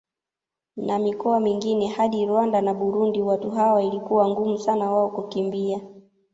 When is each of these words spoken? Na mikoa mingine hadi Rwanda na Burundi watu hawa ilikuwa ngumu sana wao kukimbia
Na 0.77 0.99
mikoa 0.99 1.39
mingine 1.39 1.87
hadi 1.87 2.25
Rwanda 2.25 2.61
na 2.61 2.73
Burundi 2.73 3.21
watu 3.21 3.51
hawa 3.51 3.83
ilikuwa 3.83 4.29
ngumu 4.29 4.57
sana 4.57 4.91
wao 4.91 5.09
kukimbia 5.09 5.81